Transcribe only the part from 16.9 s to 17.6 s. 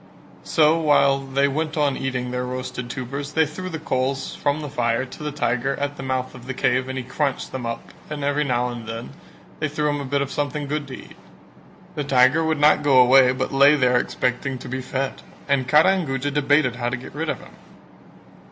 get rid of him.